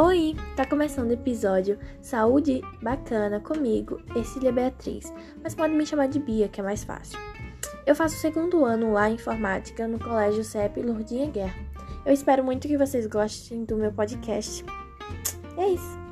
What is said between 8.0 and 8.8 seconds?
o segundo